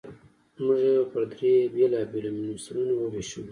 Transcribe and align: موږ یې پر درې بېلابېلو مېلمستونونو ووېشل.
موږ 0.63 0.79
یې 0.87 0.95
پر 1.11 1.21
درې 1.31 1.53
بېلابېلو 1.73 2.29
مېلمستونونو 2.35 2.93
ووېشل. 2.97 3.43